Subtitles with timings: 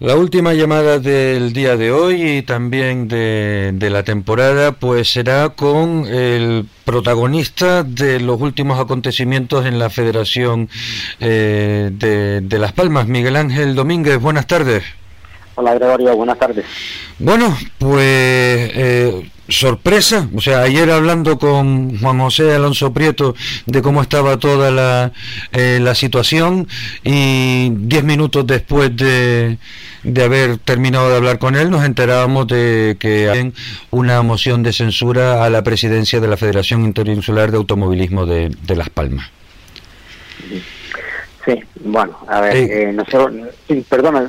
[0.00, 6.06] La última llamada del día de hoy y también de, la temporada pues será con
[6.06, 10.70] el protagonista de los últimos acontecimientos en la Federación
[11.20, 14.18] eh, de, Las Palmas, Miguel Ángel Domínguez.
[14.18, 14.84] Buenas tardes.
[15.56, 16.64] Hola Gregorio, buenas tardes.
[17.18, 18.02] Bueno, pues
[18.74, 23.34] eh, sorpresa, o sea, ayer hablando con Juan José Alonso Prieto
[23.66, 25.12] de cómo estaba toda la,
[25.52, 26.68] eh, la situación
[27.04, 29.58] y diez minutos después de,
[30.02, 33.52] de haber terminado de hablar con él nos enterábamos de que hay
[33.90, 38.76] una moción de censura a la presidencia de la Federación Interinsular de Automovilismo de, de
[38.76, 39.28] Las Palmas.
[40.48, 40.62] Sí,
[41.84, 43.32] bueno, a ver, eh, nosotros,
[43.88, 44.28] perdona,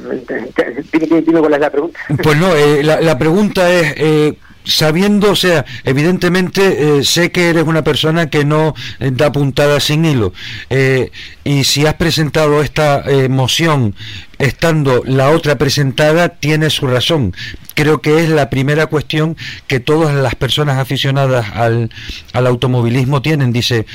[0.92, 2.00] dime, cuál es la pregunta.
[2.24, 7.50] Pues no, eh, la, la, pregunta es, eh, sabiendo, o sea, evidentemente eh, sé que
[7.50, 10.34] eres una persona que no eh, da puntada sin hilo,
[10.70, 11.12] eh,
[11.44, 13.96] y si has presentado esta moción
[14.38, 17.34] estando la otra presentada, tiene su razón.
[17.74, 21.90] Creo que es la primera cuestión que todas las personas aficionadas al,
[22.34, 23.52] al automovilismo tienen.
[23.52, 23.88] Dice,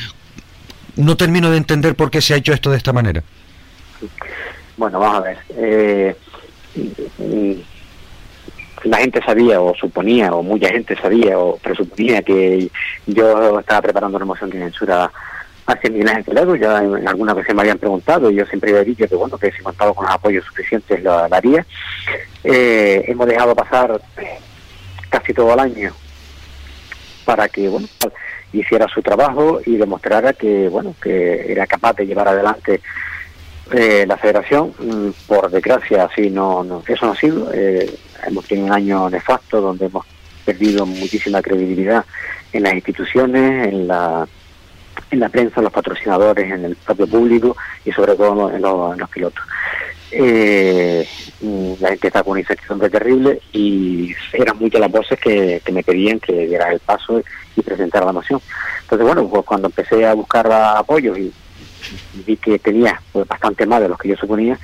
[0.97, 3.23] no termino de entender por qué se ha hecho esto de esta manera.
[4.77, 5.39] Bueno, vamos a ver.
[5.51, 6.17] Eh,
[8.85, 12.71] la gente sabía o suponía o mucha gente sabía o presuponía que
[13.07, 15.11] yo estaba preparando una moción de censura
[15.67, 18.85] hacia Miguel Ángel Toledo, ya en, alguna vez me habían preguntado y yo siempre había
[18.85, 21.67] dicho que bueno que si contaba con los apoyos suficientes lo, haría.
[22.45, 24.01] Eh, hemos dejado pasar
[25.09, 25.93] casi todo el año
[27.25, 27.89] para que bueno
[28.53, 32.81] hiciera su trabajo y demostrara que bueno que era capaz de llevar adelante
[33.73, 37.93] eh, la federación mm, por desgracia así no, no, eso no ha sido eh,
[38.27, 40.07] hemos tenido un año nefasto donde hemos
[40.45, 42.05] perdido muchísima credibilidad
[42.53, 44.27] en las instituciones en la
[45.11, 49.11] en la prensa, en los patrocinadores, en el propio público y sobre todo en los,
[49.11, 49.45] pilotos.
[50.11, 51.07] Eh,
[51.81, 56.47] la está con una incertidumbre terrible y eran muchas las voces que, me pedían que
[56.47, 57.23] diera el paso
[57.57, 58.41] y presentar la moción.
[58.83, 61.33] Entonces, bueno, pues cuando empecé a buscar apoyo y,
[62.27, 64.59] vi que tenía pues, bastante más de los que yo suponía,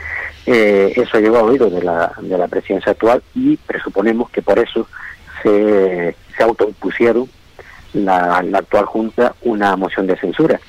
[0.47, 4.59] eh, eso llegó a oído de la, de la presidencia actual y presuponemos que por
[4.59, 4.89] eso
[5.43, 7.29] se, se autoimpusieron
[7.93, 10.61] la, la actual Junta una moción de censura.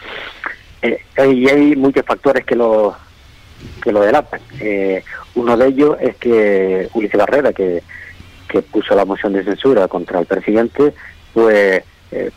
[0.82, 2.96] Eh, y hay muchos factores que lo
[3.82, 4.40] que lo delatan.
[4.60, 5.04] Eh,
[5.36, 7.84] uno de ellos es que Ulises Barrera, que,
[8.48, 10.94] que puso la moción de censura contra el presidente,
[11.34, 12.32] pues eh,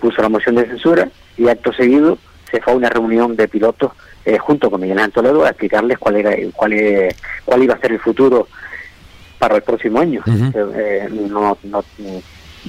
[0.00, 2.18] puso la moción de censura y acto seguido
[2.50, 3.92] se fue a una reunión de pilotos
[4.24, 6.74] eh, junto con Miguel Ángel Toledo a explicarles cuál era cuál,
[7.44, 8.48] cuál iba a ser el futuro
[9.38, 10.22] para el próximo año.
[10.26, 11.84] Eh, no, no,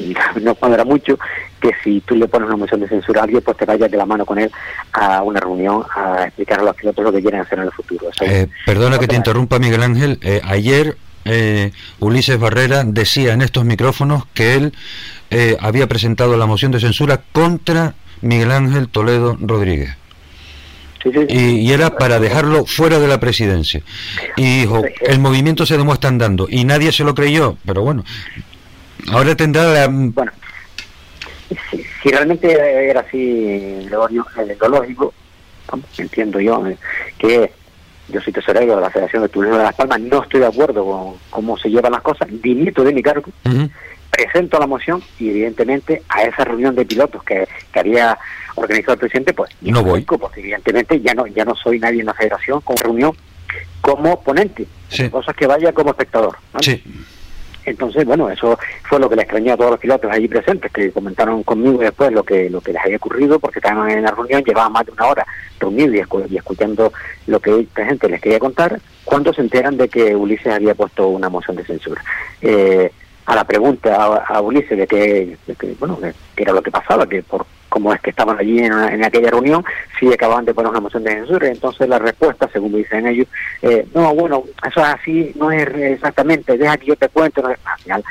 [0.41, 1.17] no cuadra mucho
[1.59, 3.97] que si tú le pones una moción de censura a alguien, pues te vayas de
[3.97, 4.51] la mano con él
[4.93, 8.07] a una reunión a explicar a los pilotos lo que quieren hacer en el futuro.
[8.65, 10.19] perdona que te interrumpa, Miguel Ángel.
[10.43, 10.97] ayer
[11.29, 14.73] eh, Ulises Barrera decía en estos micrófonos que él
[15.29, 19.95] eh, había presentado la moción de censura contra Miguel Ángel Toledo Rodríguez.
[21.29, 23.81] Y, era para dejarlo fuera de la presidencia.
[24.35, 26.47] Y dijo, el movimiento se demuestra andando.
[26.49, 28.03] Y nadie se lo creyó, pero bueno,
[29.07, 29.88] ahora tendrá la...
[29.90, 30.31] Bueno,
[31.72, 35.13] si, realmente era así, lo, lo lógico,
[35.97, 36.78] entiendo yo, eh,
[37.18, 37.51] que
[38.09, 40.85] yo soy tesorero de la Federación de Turismo de Las Palmas, no estoy de acuerdo
[40.85, 43.29] con cómo se llevan las cosas, dimito de mi cargo,
[44.09, 48.18] presento la moción y evidentemente a esa reunión de pilotos que, que había
[48.56, 50.01] organizado el presidente, pues no voy.
[50.01, 53.12] Porque evidentemente ya no, ya no soy nadie en la federación con reunión
[53.81, 54.66] como ponente,
[55.12, 56.38] cosas que vaya como espectador.
[56.62, 56.84] Sí.
[57.67, 60.89] Entonces, bueno, eso fue lo que le extrañó a todos los pilotos allí presentes, que
[60.91, 64.41] comentaron conmigo después lo que lo que les había ocurrido, porque estaban en la reunión,
[64.44, 65.28] llevaban más de una hora
[65.59, 66.94] reunidos y, escuchando
[67.27, 71.09] lo que esta gente les quería contar, cuando se enteran de que Ulises había puesto
[71.09, 72.01] una moción de censura.
[72.41, 72.89] Eh,
[73.25, 75.38] a la pregunta a, Ulises de que,
[75.77, 76.00] bueno,
[76.35, 79.63] que era lo que pasaba, que por como es que estaban allí en, aquella reunión,
[80.00, 81.47] sí acababan de poner una moción de censura.
[81.47, 83.28] Entonces la respuesta, según me dicen ellos,
[83.61, 87.41] eh, no, bueno, eso es así, no es exactamente, deja que yo te cuente.
[87.41, 88.03] Al final,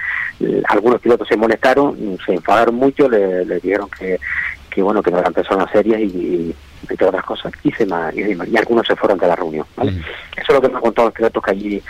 [0.69, 4.20] algunos pilotos se molestaron, se enfadaron mucho, le, dijeron que,
[4.70, 6.54] que, bueno, que no eran personas serias y,
[6.90, 9.66] y, todas las cosas, y, se, y, algunos se fueron de la reunión.
[9.76, 9.92] ¿vale?
[10.36, 11.82] Eso es lo que me han contado los pilotos que allí,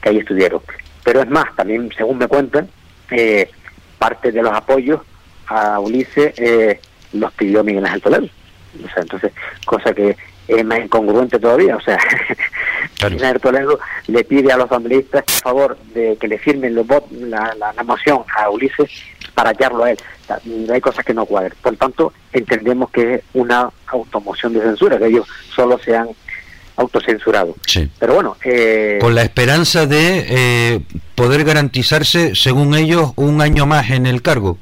[0.00, 0.60] que allí estudiaron.
[1.04, 2.68] Pero es más, también, según me cuentan,
[3.10, 3.50] eh,
[3.98, 5.00] parte de los apoyos
[5.46, 6.80] a Ulises eh,
[7.12, 8.28] los pidió Miguel Ángel Toledo.
[8.84, 9.32] O sea, entonces,
[9.66, 10.16] cosa que
[10.48, 11.76] es más incongruente todavía.
[11.76, 11.98] O sea,
[13.10, 16.86] Miguel Ángel Toledo le pide a los asambleístas, por favor, de que le firmen los
[17.10, 18.90] la, la, moción a Ulises
[19.34, 19.98] para hallarlo a él.
[20.72, 21.52] hay cosas que no cuadran.
[21.62, 26.08] Por tanto, entendemos que es una automoción de censura, que ellos solo se han
[26.76, 27.54] autocensurado.
[27.66, 27.88] Sí.
[27.98, 28.36] Pero bueno...
[28.44, 30.80] Eh, Con la esperanza de eh,
[31.14, 34.58] poder garantizarse, según ellos, un año más en el cargo.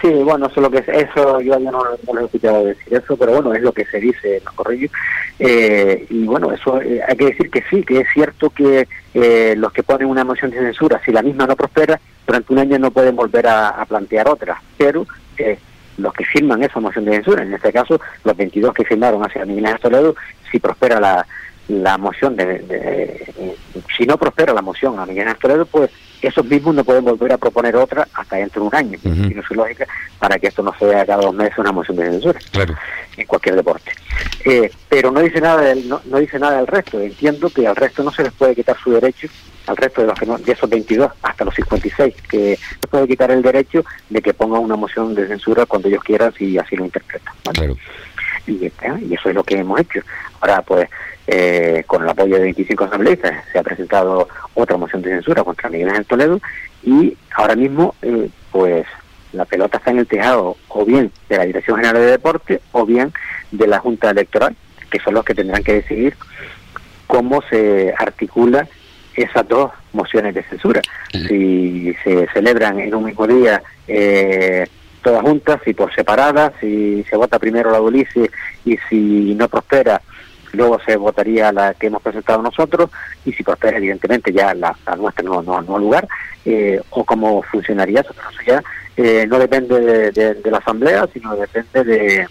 [0.00, 1.82] Sí, bueno, eso es lo que eso yo ya no,
[2.12, 4.90] no he escuchado decir eso, pero bueno, es lo que se dice en los correos.
[5.38, 9.54] Eh, y bueno, eso eh, hay que decir que sí, que es cierto que eh,
[9.56, 12.78] los que ponen una moción de censura, si la misma no prospera, durante un año
[12.78, 15.06] no pueden volver a, plantear otra, pero
[15.98, 19.46] los que firman esa moción de censura, en este caso los 22 que firmaron hacia
[19.46, 20.14] Miguel Toledo,
[20.50, 21.26] si prospera la,
[21.68, 23.24] la moción de,
[23.96, 25.90] si no prospera la moción a Miguel Toledo, pues
[26.22, 29.54] esos mismos no pueden volver a proponer otra hasta dentro de un año, tiene su
[29.54, 29.86] lógica,
[30.18, 32.38] para que esto no sea cada dos meses una moción de censura
[33.16, 33.92] en cualquier deporte.
[34.44, 37.00] Eh, pero no dice nada del, no, dice nada del resto.
[37.00, 39.28] Entiendo que al resto no se les puede quitar su derecho,
[39.66, 43.08] al resto de los que no, de esos 22 hasta los 56, que se puede
[43.08, 46.76] quitar el derecho de que pongan una moción de censura cuando ellos quieran si así
[46.76, 47.34] lo interpretan.
[48.46, 50.00] Y, y eso es lo que hemos hecho.
[50.40, 50.88] Ahora, pues,
[51.26, 55.68] eh, con el apoyo de 25 asambleístas, se ha presentado otra moción de censura contra
[55.68, 56.40] Miguel Ángel Toledo
[56.84, 58.86] y ahora mismo, eh, pues
[59.32, 62.86] la pelota está en el tejado o bien de la Dirección General de Deporte o
[62.86, 63.12] bien
[63.50, 64.54] de la Junta Electoral,
[64.88, 66.16] que son los que tendrán que decidir
[67.08, 68.68] cómo se articula
[69.16, 70.82] esas dos mociones de censura.
[71.10, 74.66] Si se celebran en un mismo día eh,
[75.06, 78.28] todas juntas, si por separadas, si se vota primero la Ulises
[78.64, 80.02] y si no prospera
[80.52, 82.90] luego se votaría la que hemos presentado nosotros
[83.24, 86.08] y si prospera evidentemente ya la, nuestra no no no lugar
[86.44, 88.14] eh, o cómo funcionaría eso.
[88.16, 88.62] Pero eso ya
[88.96, 92.26] eh, no depende de, la asamblea sino depende de,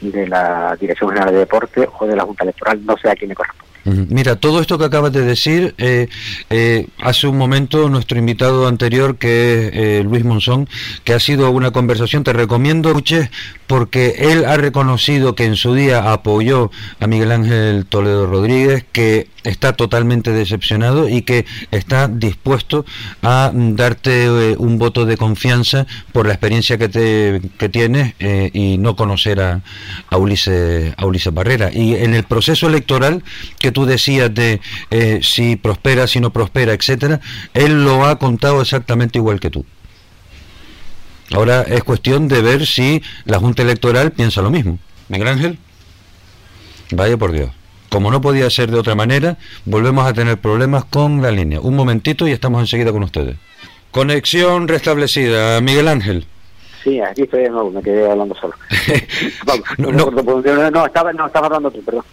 [0.00, 3.28] de la dirección general de deporte o de la junta electoral no sé a quién
[3.28, 6.08] le corresponde Mira, todo esto que acabas de decir, eh,
[6.48, 10.68] eh, hace un momento nuestro invitado anterior, que es eh, Luis Monzón,
[11.04, 13.28] que ha sido una conversación, te recomiendo escuches,
[13.66, 19.28] porque él ha reconocido que en su día apoyó a Miguel Ángel Toledo Rodríguez, que
[19.42, 22.86] está totalmente decepcionado y que está dispuesto
[23.22, 28.14] a darte un voto de confianza por la experiencia que, te, que tienes
[28.54, 29.60] y no conocer a,
[30.08, 31.70] a, Ulises, a Ulises Barrera.
[31.70, 33.22] Y en el proceso electoral
[33.58, 37.20] que tú decías de eh, si prospera, si no prospera, etcétera,
[37.52, 39.66] él lo ha contado exactamente igual que tú.
[41.30, 44.78] Ahora es cuestión de ver si la Junta Electoral piensa lo mismo.
[45.08, 45.58] Miguel Ángel,
[46.90, 47.50] vaya por Dios.
[47.90, 51.60] Como no podía ser de otra manera, volvemos a tener problemas con la línea.
[51.60, 53.36] Un momentito y estamos enseguida con ustedes.
[53.90, 55.60] Conexión restablecida.
[55.60, 56.26] Miguel Ángel.
[56.84, 58.52] Sí, aquí estoy de nuevo, me quedé hablando solo.
[59.78, 59.90] no,
[60.70, 62.04] no, estaba, no, estaba hablando tú, perdón.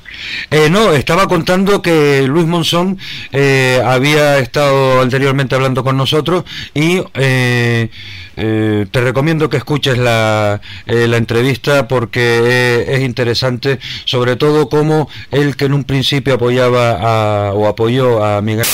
[0.50, 2.97] Eh, no, estaba contando que Luis Monzón
[3.33, 7.89] eh, había estado anteriormente hablando con nosotros y eh,
[8.38, 14.69] eh, te recomiendo que escuches la, eh, la entrevista porque eh, es interesante, sobre todo
[14.69, 18.66] como él que en un principio apoyaba o apoyó a Miguel,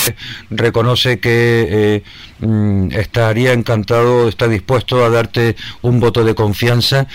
[0.50, 2.02] reconoce que
[2.40, 7.06] mm, estaría encantado, está dispuesto a darte un voto de confianza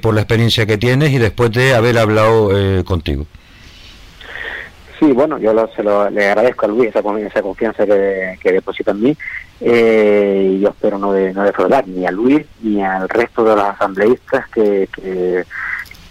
[0.00, 2.50] por la experiencia que tienes y después de haber hablado
[2.84, 3.26] contigo.
[4.98, 9.00] Sí, bueno, yo se lo, le agradezco a Luis esa, esa confianza que, deposita en
[9.00, 9.16] mí
[9.60, 13.54] eh, y yo espero no, de, no defraudar ni a Luis ni al resto de
[13.54, 15.44] los asambleístas que, que,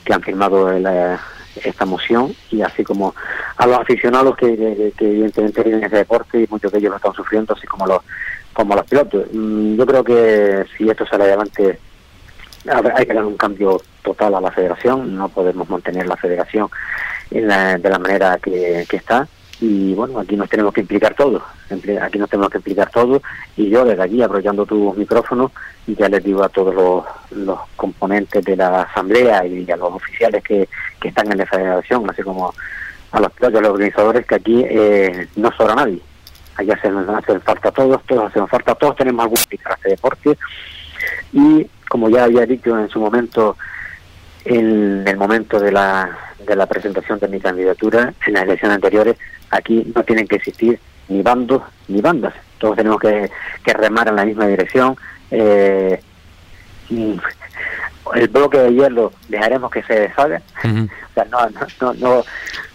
[0.10, 3.14] han firmado esta moción y así como
[3.58, 7.14] a los aficionados que, evidentemente viven en ese deporte y muchos de ellos lo están
[7.14, 8.02] sufriendo, así como los
[8.54, 9.28] como los pilotos.
[9.34, 11.78] Mm, yo creo que si esto sale adelante
[12.96, 16.70] hay que dar un cambio total a la federación, no podemos mantener la federación
[17.32, 17.48] en
[17.82, 19.28] de la manera que, está.
[19.60, 21.42] Y bueno, aquí nos tenemos que implicar todos,
[22.02, 23.22] aquí nos tenemos que implicar todos.
[23.56, 25.52] Y yo desde aquí, aprovechando tu micrófono,
[25.88, 26.76] ya les digo a todos
[27.32, 30.70] los, componentes de la asamblea y a los oficiales que,
[31.00, 32.54] que están en la federación, así como
[33.12, 36.02] a los, a los organizadores, que aquí eh, no sobra nadie,
[36.56, 40.38] allá hacen, hacen falta todos, todos hacen falta, todos tenemos algún a este deporte.
[41.34, 43.58] Y como ya había dicho en su momento,
[44.46, 49.18] en el momento de la, de la presentación de mi candidatura, en las elecciones anteriores,
[49.50, 50.80] aquí no tienen que existir
[51.10, 52.34] ni bandos ni bandas.
[52.58, 53.30] Todos tenemos que,
[53.64, 54.96] que remar en la misma dirección.
[55.32, 56.00] Eh,
[56.90, 60.42] el bloque de hielo dejaremos que se deshaga.
[60.64, 61.50] O sea, no,
[61.82, 62.24] no, no,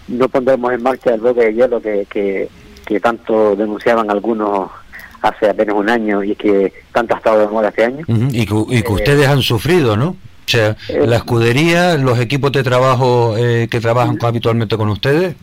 [0.09, 2.49] no, pondremos en marcha el bloque de hielo que, que,
[2.85, 4.71] que tanto denunciaban algunos
[5.23, 8.05] hace apenas un año y que tanto ha estado de moda este año.
[8.09, 10.09] y, que, y que ustedes han sufrido, ¿no?
[10.09, 15.35] O sea, eh, la escudería, los equipos de trabajo eh, que trabajan habitualmente con ustedes.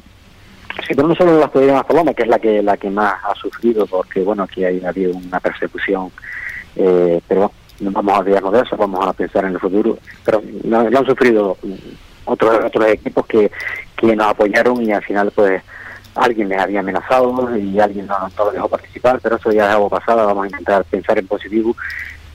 [0.87, 3.15] Sí, pero no solo la escudería más Paloma, que es la que la que más
[3.23, 6.11] ha sufrido, porque bueno, aquí hay habido una persecución,
[6.75, 9.97] eh, pero no vamos a olvidarnos de eso, vamos a pensar en el futuro.
[10.25, 11.57] Pero lo, han sufrido
[12.25, 13.49] otros otros equipos que,
[13.95, 15.61] que nos apoyaron y al final pues
[16.19, 19.75] alguien les había amenazado y alguien no, no lo dejó participar, pero eso ya es
[19.75, 21.75] algo pasado, vamos a intentar pensar en positivo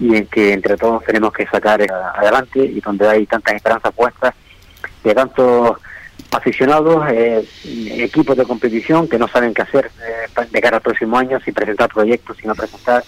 [0.01, 1.81] y en que entre todos tenemos que sacar
[2.17, 4.35] adelante y donde hay tantas esperanzas puestas
[5.03, 5.79] de tantos
[6.33, 11.17] aficionados, eh, equipos de competición que no saben qué hacer eh, de cara al próximo
[11.17, 13.05] año, si presentar proyectos, si no presentar,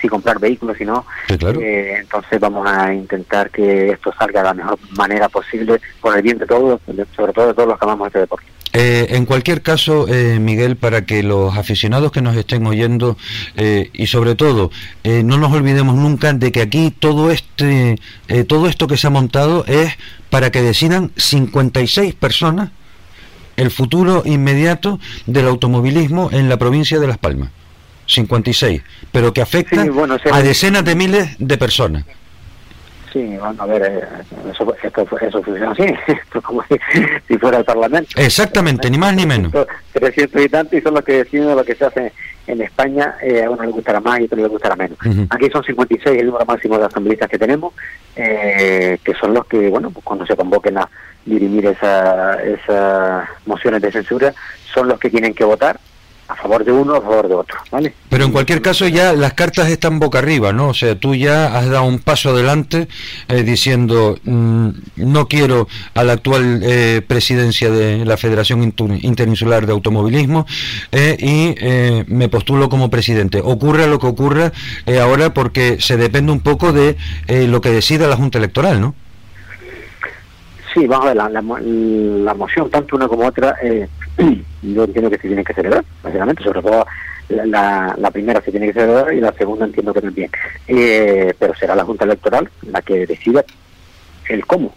[0.00, 1.04] si comprar vehículos, si no.
[1.28, 6.22] Eh, entonces vamos a intentar que esto salga de la mejor manera posible por el
[6.22, 6.80] bien de todos,
[7.14, 8.46] sobre todo de todos los que amamos este deporte.
[8.72, 13.16] Eh, en cualquier caso, eh, Miguel, para que los aficionados que nos estén oyendo
[13.56, 14.70] eh, y sobre todo
[15.04, 17.98] no nos olvidemos nunca de que aquí todo este
[18.46, 19.94] todo esto que se ha montado es
[20.28, 22.70] para que decidan 56 personas
[23.56, 27.50] el futuro inmediato del automovilismo en la provincia de Las Palmas.
[28.06, 29.86] 56, pero que afecta
[30.32, 32.04] a decenas de miles de personas.
[33.12, 34.04] Sí, bueno, a ver, eh,
[34.52, 36.62] eso, esto, eso funciona así, esto como
[37.28, 38.10] si, fuera el Parlamento.
[38.16, 39.52] Exactamente, ni más ni menos.
[39.92, 42.12] 300 y tantos y son los que deciden lo que se hace
[42.46, 44.98] en España, eh, a uno le gustará más y a otro le gustará menos.
[45.30, 47.74] Aquí son 56 el número máximo de asambleístas que tenemos,
[48.16, 50.88] eh, que son los que, bueno, pues cuando se convoquen a
[51.24, 54.34] dirimir esa, esas mociones de censura,
[54.72, 55.78] son los que tienen que votar
[56.30, 57.92] a favor de uno a favor de otro, ¿vale?
[58.08, 60.68] Pero en cualquier caso ya las cartas están boca arriba, ¿no?
[60.68, 62.88] O sea, tú ya has dado un paso adelante
[63.28, 68.62] eh, diciendo mm, no quiero a la actual eh, presidencia de la Federación
[69.02, 70.46] Interinsular de Automovilismo
[70.92, 73.40] eh, y me postulo como presidente.
[73.42, 74.52] Ocurra lo que ocurra
[75.00, 76.96] ahora porque se depende un poco de
[77.28, 78.94] lo que decida la Junta Electoral, ¿no?
[80.72, 83.88] Sí, vamos a ver, la, la, moción, tanto una como otra, eh,
[84.62, 86.84] yo entiendo que se tiene que celebrar, básicamente, sobre todo
[87.28, 90.30] la, la, primera se tiene que celebrar y la segunda entiendo que también.
[90.66, 93.44] Eh, pero será la Junta Electoral la que decida
[94.28, 94.74] el cómo.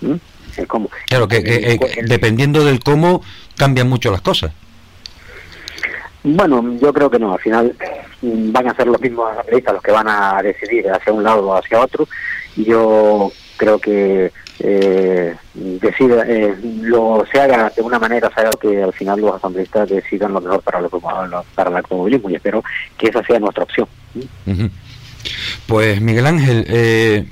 [0.00, 0.90] El cómo.
[1.06, 3.22] Claro, que, eh, dependiendo del cómo
[3.56, 4.52] cambian mucho las cosas.
[6.22, 7.74] Bueno, yo creo que no, al final
[8.22, 11.48] mm, van a ser los mismos analistas los que van a decidir hacia un lado
[11.48, 12.08] o hacia otro.
[12.56, 15.34] Yo creo que eh,
[15.80, 20.32] decida, eh, lo se haga de una manera, se que al final los asambleístas decidan
[20.32, 22.62] lo mejor para, lo, para el automovilismo y espero
[22.96, 23.88] que esa sea nuestra opción.
[25.66, 27.26] Pues Miguel Ángel, eh,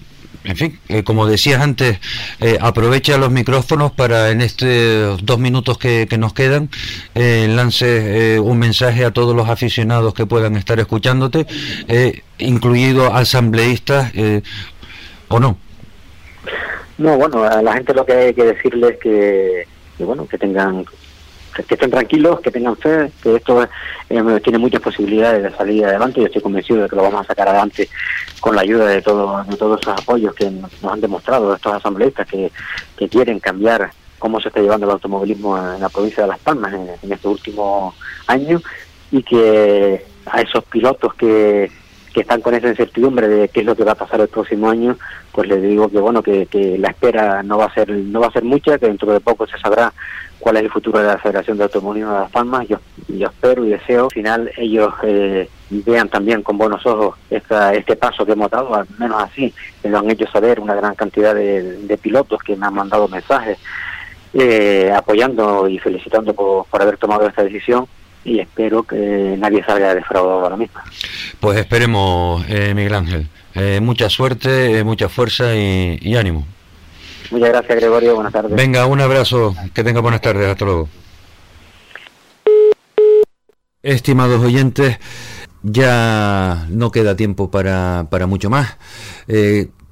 [0.46, 1.98] en fin, eh, como decías antes,
[2.40, 6.70] eh, aprovecha los micrófonos para en estos dos minutos que, nos quedan,
[7.14, 11.46] eh, lance un mensaje a todos los aficionados que puedan estar escuchándote,
[12.38, 14.12] incluido asambleístas
[15.28, 15.58] o no.
[16.98, 19.66] No, bueno, a la gente lo que hay que decirles es que,
[19.98, 20.84] bueno, que tengan
[21.66, 23.62] que estén tranquilos, que tengan fe, que esto
[24.10, 26.20] eh, tiene muchas posibilidades de salir adelante.
[26.20, 27.88] Yo estoy convencido de que lo vamos a sacar adelante
[28.40, 32.26] con la ayuda de, todo, de todos esos apoyos que nos han demostrado estos asambleístas
[32.26, 32.52] que,
[32.98, 36.74] que quieren cambiar cómo se está llevando el automovilismo en la provincia de Las Palmas
[36.74, 37.94] en, en estos últimos
[38.26, 38.62] años
[39.10, 41.70] y que a esos pilotos que
[42.16, 44.70] que están con esa incertidumbre de qué es lo que va a pasar el próximo
[44.70, 44.96] año,
[45.32, 48.32] pues les digo que bueno que, la espera no va a ser no va a
[48.32, 49.92] ser mucha, que dentro de poco se sabrá
[50.38, 52.66] cuál es el futuro de la Federación de Automovilismo de Las Palmas.
[52.68, 57.96] Yo, espero y deseo al final ellos eh, vean también con buenos ojos esta, este
[57.96, 61.34] paso que hemos dado, al menos así, que lo han hecho saber una gran cantidad
[61.34, 63.58] de, pilotos que me han mandado mensajes
[64.32, 67.86] eh, apoyando y felicitando por haber tomado esta decisión
[68.26, 70.80] y espero que nadie salga defraudado ahora mismo.
[71.38, 73.28] Pues esperemos, eh, Miguel Ángel.
[73.54, 76.44] Eh, mucha suerte, eh, mucha fuerza y, ánimo.
[77.30, 78.16] Muchas gracias, Gregorio.
[78.16, 78.54] Buenas tardes.
[78.54, 79.54] Venga, un abrazo.
[79.72, 80.48] Que tenga buenas tardes.
[80.48, 80.88] Hasta luego.
[83.82, 84.98] Estimados oyentes,
[85.62, 88.76] ya no queda tiempo para, para mucho más.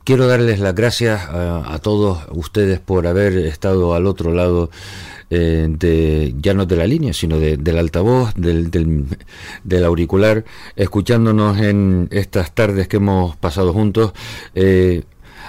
[0.03, 4.71] quiero darles las gracias a, todos ustedes por haber estado al otro lado
[5.31, 10.45] eh, de, ya no de la línea, sino de, del altavoz, del, del, auricular,
[10.77, 14.13] escuchándonos en estas tardes que hemos pasado juntos.
[14.55, 15.05] Eh,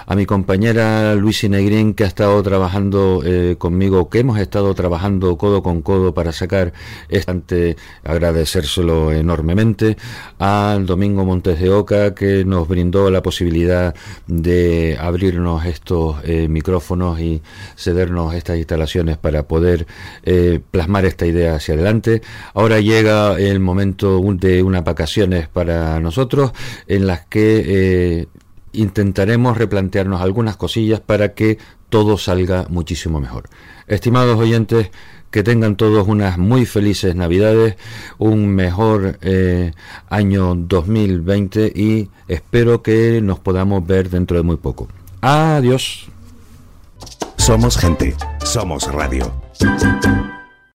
[0.06, 5.36] a mi compañera Luisi Negrín que ha estado trabajando eh, conmigo, que hemos estado trabajando
[5.36, 6.72] codo con codo para sacar
[7.08, 9.96] este, agradecérselo enormemente,
[10.38, 13.94] al Domingo Montes de Oca que nos brindó la posibilidad
[14.28, 17.42] de abrirnos estos eh, micrófonos y
[17.76, 19.86] cedernos estas instalaciones para poder
[20.22, 22.22] eh, plasmar esta idea hacia adelante.
[22.54, 26.52] Ahora llega el momento de unas vacaciones para nosotros
[26.86, 28.28] en las que
[28.76, 33.48] intentaremos replantearnos algunas cosillas para que todo salga muchísimo mejor.
[33.86, 34.90] Estimados oyentes,
[35.30, 37.76] que tengan todos unas muy felices Navidades,
[38.18, 39.72] un mejor eh,
[40.08, 44.88] año 2020 y espero que nos podamos ver dentro de muy poco.
[45.20, 46.08] Adiós.
[47.36, 48.14] Somos gente,
[48.44, 49.30] somos radio.